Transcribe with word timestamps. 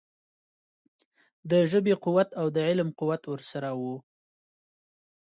د 1.49 1.51
ژبې 1.71 1.93
قوت 2.03 2.29
او 2.39 2.47
د 2.55 2.57
علم 2.69 2.89
قوت 2.99 3.21
ورسره 3.27 3.69
وو. 3.79 3.95